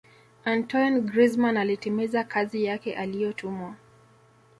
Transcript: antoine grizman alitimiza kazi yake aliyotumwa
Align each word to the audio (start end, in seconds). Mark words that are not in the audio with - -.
antoine 0.45 1.01
grizman 1.01 1.57
alitimiza 1.57 2.23
kazi 2.23 2.63
yake 2.63 2.95
aliyotumwa 2.95 3.75